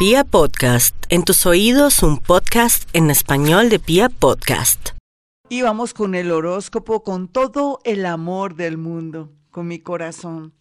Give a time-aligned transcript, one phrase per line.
[0.00, 4.92] Pia Podcast, en tus oídos un podcast en español de Pia Podcast.
[5.50, 10.54] Y vamos con el horóscopo con todo el amor del mundo, con mi corazón,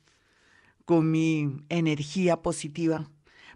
[0.84, 3.10] con mi energía positiva.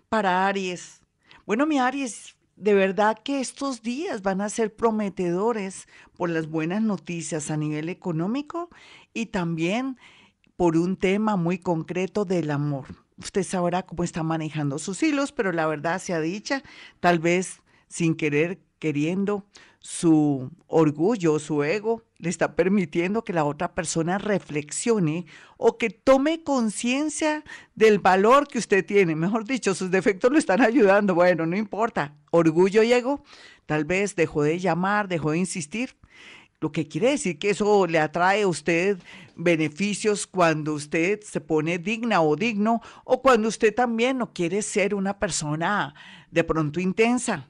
[0.08, 1.02] Para Aries.
[1.46, 6.82] Bueno, mi Aries, de verdad que estos días van a ser prometedores por las buenas
[6.82, 8.70] noticias a nivel económico
[9.14, 9.98] y también
[10.56, 13.03] por un tema muy concreto del amor.
[13.24, 16.62] Usted sabrá cómo está manejando sus hilos, pero la verdad se ha dicha,
[17.00, 19.46] tal vez sin querer, queriendo,
[19.80, 25.26] su orgullo, su ego, le está permitiendo que la otra persona reflexione
[25.58, 27.44] o que tome conciencia
[27.76, 29.16] del valor que usted tiene.
[29.16, 31.16] Mejor dicho, sus defectos lo están ayudando.
[31.16, 32.16] Bueno, no importa.
[32.32, 33.24] Orgullo y ego,
[33.66, 35.96] tal vez dejó de llamar, dejó de insistir.
[36.64, 38.98] Lo que quiere decir que eso le atrae a usted
[39.36, 44.96] beneficios cuando usted se pone digna o digno o cuando usted también no quiere ser
[44.96, 45.94] una persona
[46.32, 47.50] de pronto intensa.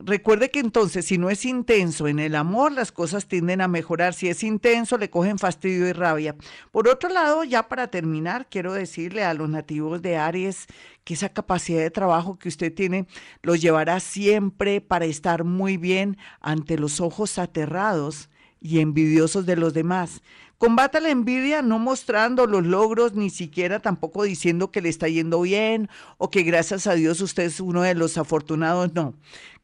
[0.00, 4.14] Recuerde que entonces si no es intenso en el amor, las cosas tienden a mejorar.
[4.14, 6.36] Si es intenso, le cogen fastidio y rabia.
[6.70, 10.68] Por otro lado, ya para terminar, quiero decirle a los nativos de Aries
[11.02, 13.08] que esa capacidad de trabajo que usted tiene
[13.42, 18.30] los llevará siempre para estar muy bien ante los ojos aterrados
[18.60, 20.22] y envidiosos de los demás.
[20.58, 25.40] Combata la envidia no mostrando los logros, ni siquiera tampoco diciendo que le está yendo
[25.42, 29.14] bien o que gracias a Dios usted es uno de los afortunados, no.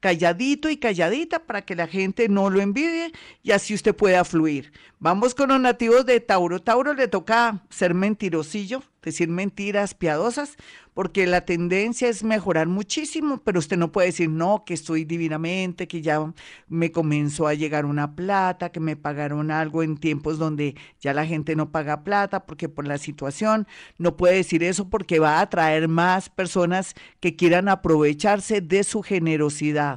[0.04, 3.10] Calladito y calladita para que la gente no lo envidie
[3.42, 4.70] y así usted pueda fluir.
[4.98, 6.60] Vamos con los nativos de Tauro.
[6.60, 10.56] Tauro le toca ser mentirosillo, decir mentiras piadosas,
[10.94, 15.88] porque la tendencia es mejorar muchísimo, pero usted no puede decir, no, que estoy divinamente,
[15.88, 16.32] que ya
[16.68, 21.26] me comenzó a llegar una plata, que me pagaron algo en tiempos donde ya la
[21.26, 23.66] gente no paga plata, porque por la situación
[23.98, 29.02] no puede decir eso porque va a atraer más personas que quieran aprovecharse de su
[29.02, 29.93] generosidad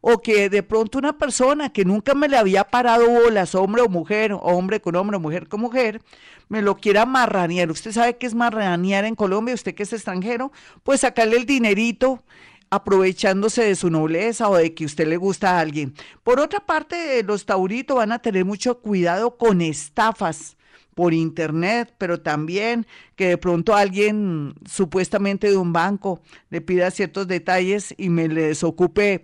[0.00, 3.88] o que de pronto una persona que nunca me le había parado bolas, hombre o
[3.88, 6.00] mujer, hombre con hombre, mujer con mujer,
[6.48, 7.70] me lo quiera marranear.
[7.70, 10.52] Usted sabe qué es marranear en Colombia, usted que es extranjero,
[10.84, 12.22] pues sacarle el dinerito
[12.70, 15.94] aprovechándose de su nobleza o de que usted le gusta a alguien.
[16.22, 20.56] Por otra parte, los tauritos van a tener mucho cuidado con estafas
[20.96, 22.86] por internet, pero también
[23.16, 28.64] que de pronto alguien supuestamente de un banco le pida ciertos detalles y me les
[28.64, 29.20] ocupe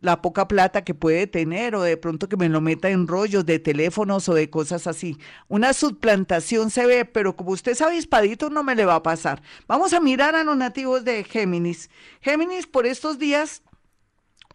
[0.00, 3.44] la poca plata que puede tener o de pronto que me lo meta en rollos
[3.44, 5.18] de teléfonos o de cosas así.
[5.48, 9.42] Una suplantación se ve, pero como usted es avispadito no me le va a pasar.
[9.66, 11.90] Vamos a mirar a los nativos de Géminis.
[12.20, 13.62] Géminis por estos días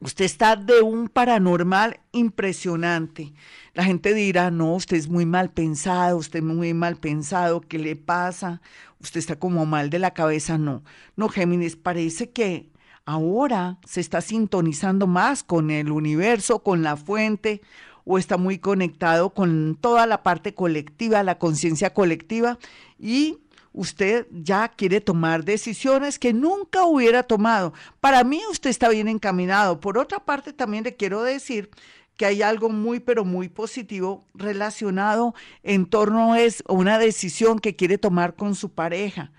[0.02, 3.34] Usted está de un paranormal impresionante.
[3.76, 7.78] La gente dirá, no, usted es muy mal pensado, usted es muy mal pensado, ¿qué
[7.78, 8.62] le pasa?
[9.00, 10.58] Usted está como mal de la cabeza.
[10.58, 10.84] No,
[11.16, 12.72] no, Géminis, parece que
[13.06, 17.62] ahora se está sintonizando más con el universo, con la fuente,
[18.04, 22.58] o está muy conectado con toda la parte colectiva, la conciencia colectiva,
[22.98, 23.38] y
[23.74, 27.74] usted ya quiere tomar decisiones que nunca hubiera tomado.
[28.00, 29.80] Para mí usted está bien encaminado.
[29.80, 31.70] Por otra parte, también le quiero decir
[32.18, 35.34] que hay algo muy, pero muy positivo relacionado
[35.64, 36.38] en torno a
[36.68, 39.32] una decisión que quiere tomar con su pareja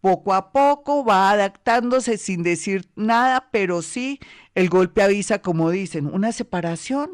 [0.00, 4.18] poco a poco va adaptándose sin decir nada, pero sí
[4.54, 7.10] el golpe avisa, como dicen, una separación.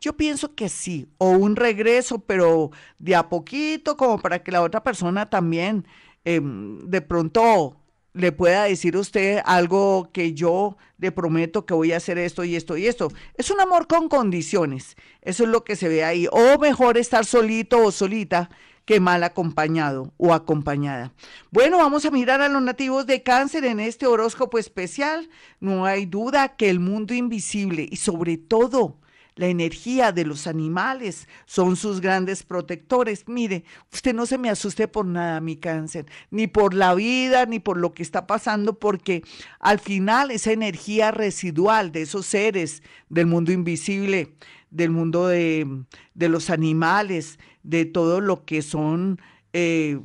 [0.00, 4.62] Yo pienso que sí, o un regreso, pero de a poquito, como para que la
[4.62, 5.86] otra persona también
[6.24, 7.76] em, de pronto
[8.12, 12.44] le pueda decir a usted algo que yo le prometo que voy a hacer esto
[12.44, 13.08] y esto y esto.
[13.36, 16.26] Es un amor con condiciones, eso es lo que se ve ahí.
[16.30, 18.50] O mejor estar solito o solita
[18.84, 21.12] que mal acompañado o acompañada.
[21.50, 25.28] Bueno, vamos a mirar a los nativos de cáncer en este horóscopo especial.
[25.60, 28.99] No hay duda que el mundo invisible y sobre todo
[29.40, 33.26] la energía de los animales son sus grandes protectores.
[33.26, 37.58] Mire, usted no se me asuste por nada, mi cáncer, ni por la vida, ni
[37.58, 39.22] por lo que está pasando, porque
[39.58, 44.34] al final esa energía residual de esos seres del mundo invisible,
[44.70, 45.86] del mundo de,
[46.16, 49.22] los animales, de todo lo que son,
[49.54, 49.98] eh,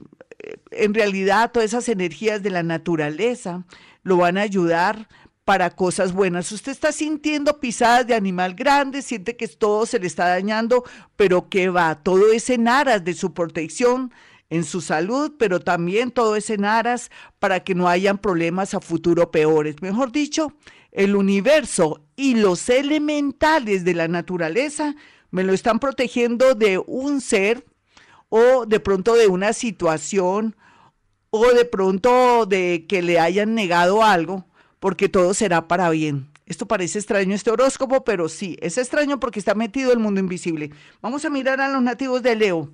[0.72, 3.66] en realidad, todas esas energías de la naturaleza,
[4.02, 5.10] lo van a ayudar
[5.46, 6.52] para cosas buenas.
[6.52, 10.84] Usted está sintiendo pisadas de animal grande, siente que todo se le está dañando,
[11.16, 14.12] pero que va, todo es en aras de su protección,
[14.50, 18.80] en su salud, pero también todo es en aras para que no hayan problemas a
[18.80, 19.76] futuro peores.
[19.82, 20.54] Mejor dicho,
[20.92, 24.96] el universo y los elementales de la naturaleza
[25.30, 27.66] me lo están protegiendo de un ser
[28.30, 30.56] o de pronto de una situación
[31.30, 34.46] o de pronto de que le hayan negado algo
[34.86, 36.30] porque todo será para bien.
[36.46, 40.70] Esto parece extraño este horóscopo, pero sí, es extraño porque está metido el mundo invisible.
[41.02, 42.70] Vamos a mirar a los nativos de Leo.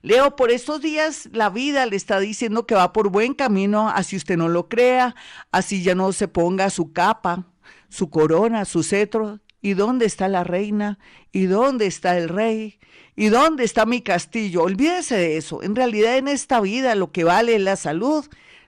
[0.00, 4.16] Leo, por estos días la vida le está diciendo que va por buen camino, así
[4.16, 5.14] usted no lo crea,
[5.52, 7.48] así ya no se ponga su capa,
[7.90, 9.40] su corona, su cetro.
[9.60, 10.98] ¿Y dónde está la reina?
[11.32, 12.78] ¿Y dónde está el rey?
[13.14, 14.62] ¿Y dónde está mi castillo?
[14.62, 15.62] Olvídese de eso.
[15.62, 18.24] En realidad en esta vida lo que vale es la salud,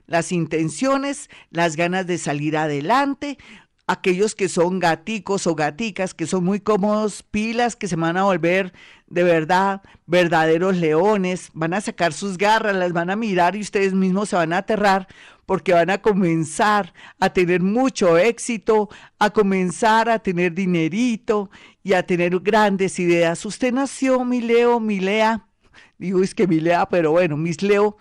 [0.07, 3.37] las intenciones, las ganas de salir adelante,
[3.87, 8.23] aquellos que son gaticos o gaticas, que son muy cómodos, pilas, que se van a
[8.23, 8.73] volver
[9.07, 13.93] de verdad verdaderos leones, van a sacar sus garras, las van a mirar y ustedes
[13.93, 15.07] mismos se van a aterrar
[15.45, 21.49] porque van a comenzar a tener mucho éxito, a comenzar a tener dinerito
[21.81, 23.45] y a tener grandes ideas.
[23.45, 25.47] Usted nació, mi Leo, mi Lea,
[25.97, 27.95] digo es que mi Lea, pero bueno, mis Leo,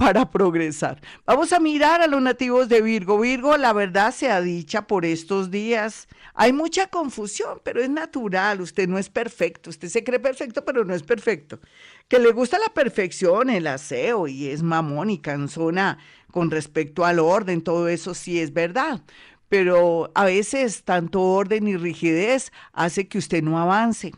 [0.00, 0.98] para progresar.
[1.26, 3.20] Vamos a mirar a los nativos de Virgo.
[3.20, 6.08] Virgo, la verdad se ha dicha por estos días.
[6.32, 8.62] Hay mucha confusión, pero es natural.
[8.62, 9.68] Usted no es perfecto.
[9.68, 11.60] Usted se cree perfecto, pero no es perfecto.
[12.08, 15.98] Que le gusta la perfección, el aseo y es mamón y cansona
[16.30, 19.02] con respecto al orden, todo eso sí es verdad.
[19.50, 24.12] Pero a veces tanto orden y rigidez hace que usted no avance.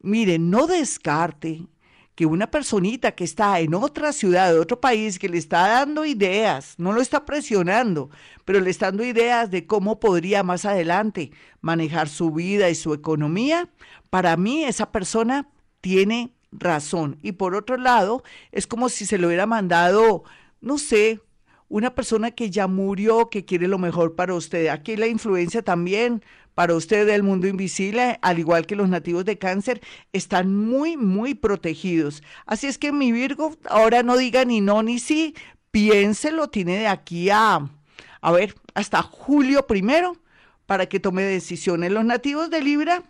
[0.00, 1.66] Mire, no descarte
[2.14, 6.04] que una personita que está en otra ciudad, de otro país, que le está dando
[6.04, 8.10] ideas, no lo está presionando,
[8.44, 11.30] pero le está dando ideas de cómo podría más adelante
[11.60, 13.70] manejar su vida y su economía,
[14.10, 15.48] para mí esa persona
[15.80, 17.18] tiene razón.
[17.22, 20.24] Y por otro lado, es como si se lo hubiera mandado,
[20.60, 21.20] no sé,
[21.72, 24.66] una persona que ya murió, que quiere lo mejor para usted.
[24.66, 26.22] Aquí la influencia también
[26.54, 29.80] para usted del mundo invisible, al igual que los nativos de cáncer,
[30.12, 32.22] están muy, muy protegidos.
[32.44, 35.34] Así es que mi Virgo ahora no diga ni no ni sí,
[35.70, 37.70] piénselo, tiene de aquí a,
[38.20, 40.18] a ver, hasta julio primero
[40.66, 41.90] para que tome decisiones.
[41.90, 43.02] Los nativos de Libra,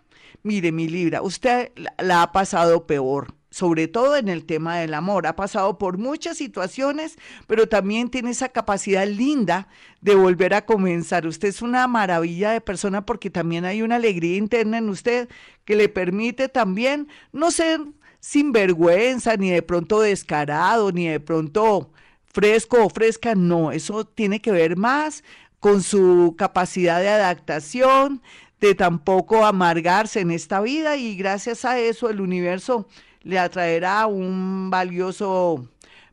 [0.45, 5.27] mire mi Libra, usted la ha pasado peor sobre todo en el tema del amor.
[5.27, 9.69] Ha pasado por muchas situaciones, pero también tiene esa capacidad linda
[10.01, 11.27] de volver a comenzar.
[11.27, 15.29] Usted es una maravilla de persona porque también hay una alegría interna en usted
[15.67, 17.83] que le permite también no ser
[18.21, 21.91] sinvergüenza, ni de pronto descarado, ni de pronto
[22.25, 23.35] fresco o fresca.
[23.35, 25.25] No, eso tiene que ver más
[25.61, 28.23] con su capacidad de adaptación,
[28.61, 32.89] de tampoco amargarse en esta vida y gracias a eso el universo
[33.23, 35.69] le atraerá un valioso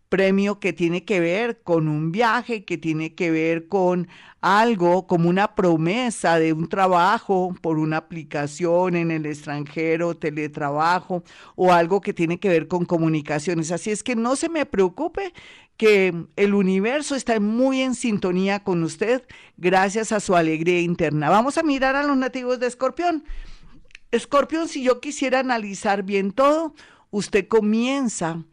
[0.10, 4.08] premio que tiene que ver con un viaje, que tiene que ver con
[4.42, 11.24] algo como una promesa de un trabajo por una aplicación en el extranjero, teletrabajo
[11.56, 13.72] o algo que tiene que ver con comunicaciones.
[13.72, 15.34] Así es que no se me preocupe
[15.78, 19.24] que el universo está muy en sintonía con usted
[19.58, 21.30] gracias a su alegría interna.
[21.30, 23.24] Vamos a mirar a los nativos de Escorpión.
[24.12, 26.74] Escorpión, si yo quisiera analizar bien todo,
[27.12, 28.44] usted comienza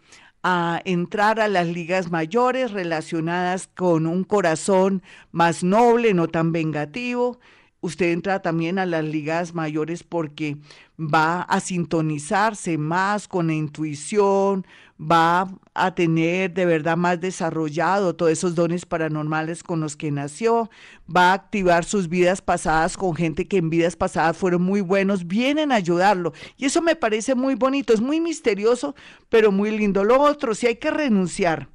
[0.43, 7.41] a entrar a las ligas mayores relacionadas con un corazón más noble, no tan vengativo.
[7.87, 10.57] Usted entra también a las ligas mayores porque
[10.99, 14.67] va a sintonizarse más con la intuición,
[15.01, 20.69] va a tener de verdad más desarrollado todos esos dones paranormales con los que nació,
[21.09, 25.29] va a activar sus vidas pasadas con gente que en vidas pasadas fueron muy buenos,
[25.29, 26.33] vienen a ayudarlo.
[26.57, 28.97] Y eso me parece muy bonito, es muy misterioso,
[29.29, 30.03] pero muy lindo.
[30.03, 31.69] Lo otro, si hay que renunciar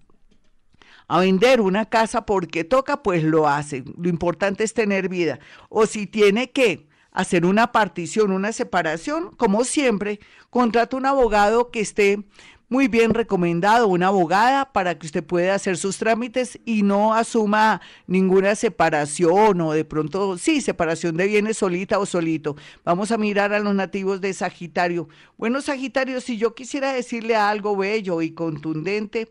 [1.12, 3.84] a vender una casa porque toca, pues lo hace.
[3.98, 5.40] Lo importante es tener vida.
[5.68, 11.82] O si tiene que hacer una partición, una separación, como siempre, contrata un abogado que
[11.82, 12.24] esté
[12.70, 17.82] muy bien recomendado, una abogada para que usted pueda hacer sus trámites y no asuma
[18.08, 22.56] ninguna separación o de pronto, sí, separación de bienes solita o solito.
[22.86, 25.10] Vamos a mirar a los nativos de Sagitario.
[25.38, 29.28] Bueno, Sagitario, si yo quisiera decirle algo bello y contundente,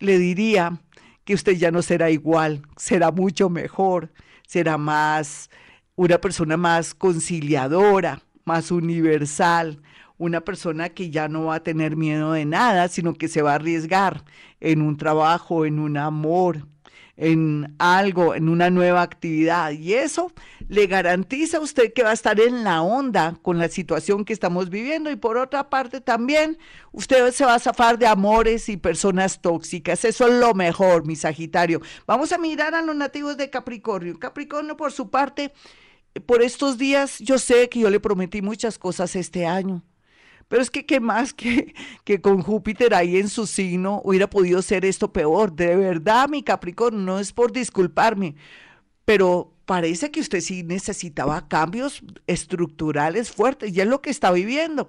[0.00, 0.80] le diría
[1.24, 4.12] que usted ya no será igual, será mucho mejor,
[4.46, 5.50] será más,
[5.96, 9.80] una persona más conciliadora, más universal,
[10.18, 13.52] una persona que ya no va a tener miedo de nada, sino que se va
[13.52, 14.24] a arriesgar
[14.60, 16.66] en un trabajo, en un amor,
[17.16, 19.72] en algo, en una nueva actividad.
[19.72, 20.32] Y eso
[20.68, 24.32] le garantiza a usted que va a estar en la onda con la situación que
[24.32, 25.10] estamos viviendo.
[25.10, 26.58] Y por otra parte también,
[26.92, 30.04] usted se va a zafar de amores y personas tóxicas.
[30.04, 31.80] Eso es lo mejor, mi Sagitario.
[32.06, 34.18] Vamos a mirar a los nativos de Capricornio.
[34.18, 35.52] Capricornio, por su parte,
[36.26, 39.82] por estos días, yo sé que yo le prometí muchas cosas este año
[40.52, 44.60] pero es que qué más que, que con Júpiter ahí en su signo hubiera podido
[44.60, 45.54] ser esto peor.
[45.54, 48.34] De verdad, mi Capricornio, no es por disculparme,
[49.06, 54.88] pero parece que usted sí necesitaba cambios estructurales fuertes y es lo que está viviendo.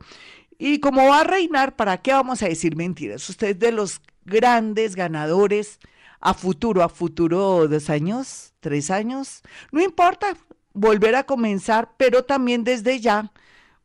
[0.59, 3.29] Y como va a reinar, ¿para qué vamos a decir mentiras?
[3.29, 5.79] Usted es de los grandes ganadores
[6.19, 10.35] a futuro, a futuro dos años, tres años, no importa,
[10.73, 13.31] volver a comenzar, pero también desde ya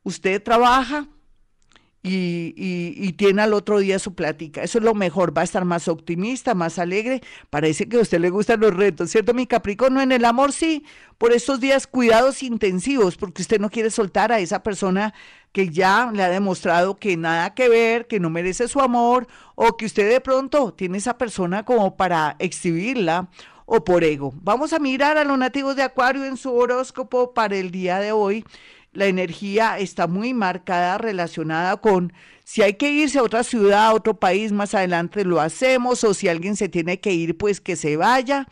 [0.02, 1.06] usted trabaja,
[2.02, 4.62] y, tiene al otro día su plática.
[4.62, 7.20] Eso es lo mejor, va a estar más optimista, más alegre.
[7.50, 9.34] Parece que a usted le gustan los retos, ¿cierto?
[9.34, 10.84] Mi Capricornio en el amor sí,
[11.18, 15.14] por estos días cuidados intensivos, porque usted no quiere soltar a esa persona
[15.52, 19.76] que ya le ha demostrado que nada que ver, que no merece su amor, o
[19.76, 23.28] que usted de pronto tiene esa persona como para exhibirla
[23.66, 24.32] o por ego.
[24.42, 28.12] Vamos a mirar a los nativos de Acuario en su horóscopo para el día de
[28.12, 28.44] hoy
[28.98, 32.12] la energía está muy marcada relacionada con
[32.42, 36.14] si hay que irse a otra ciudad, a otro país, más adelante lo hacemos, o
[36.14, 38.48] si alguien se tiene que ir, pues que se vaya.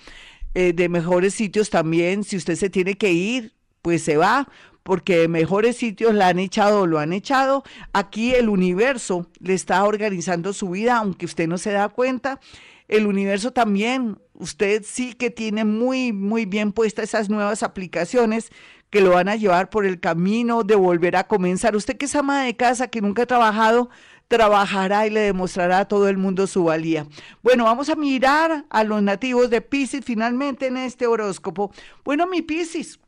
[0.55, 4.49] Eh, de mejores sitios también, si usted se tiene que ir, pues se va,
[4.85, 7.65] porque de mejores sitios la han echado o lo han echado.
[7.93, 12.39] Aquí el universo le está organizando su vida, aunque usted no se da cuenta.
[12.87, 18.53] El universo también, usted sí que tiene muy, muy bien puestas esas nuevas aplicaciones
[18.91, 21.77] que lo van a llevar por el camino de volver a comenzar.
[21.77, 23.91] Usted que es ama de casa, que nunca ha trabajado,
[24.29, 27.07] trabajará y le demostrará a todo el mundo su valía.
[27.43, 31.73] Bueno, vamos a mirar a los nativos de Pisces finalmente en este horóscopo.
[32.05, 32.99] Bueno, mi Pisces,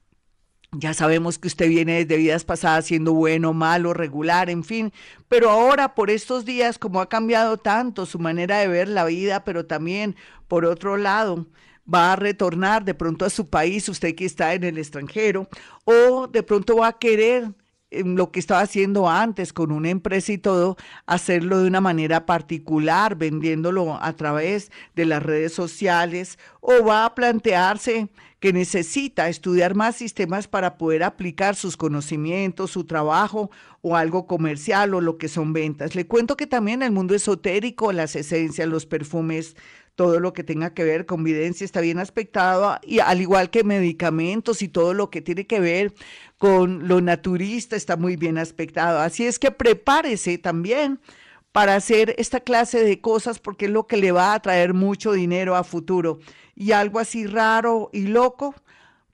[0.73, 4.92] ya sabemos que usted viene desde vidas pasadas siendo bueno, malo, regular, en fin,
[5.28, 9.44] pero ahora por estos días, como ha cambiado tanto su manera de ver la vida,
[9.44, 10.14] pero también
[10.47, 11.47] por otro lado,
[11.92, 15.49] va a retornar de pronto a su país, usted que está en el extranjero,
[15.85, 17.52] o de pronto va a querer
[17.90, 20.76] lo que estaba haciendo antes con una empresa y todo,
[21.07, 27.14] hacerlo de una manera particular, vendiéndolo a través de las redes sociales, o va a
[27.14, 28.09] plantearse
[28.40, 34.95] que necesita estudiar más sistemas para poder aplicar sus conocimientos, su trabajo o algo comercial
[34.95, 35.95] o lo que son ventas.
[35.95, 39.57] Le cuento que también el mundo esotérico, las esencias, los perfumes,
[39.99, 43.64] todo lo que tenga que ver con videncia está bien aspectado, y al igual que
[43.64, 45.93] medicamentos y todo lo que tiene que ver
[46.38, 49.00] con lo naturista está muy bien aspectado.
[49.00, 51.00] Así es que prepárese también
[51.50, 55.11] para hacer esta clase de cosas porque es lo que le va a traer mucho
[55.11, 56.21] dinero a futuro.
[56.55, 58.55] Y algo así raro y loco,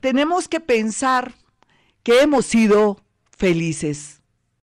[0.00, 1.34] tenemos que pensar
[2.02, 2.98] que hemos sido
[3.36, 4.21] felices.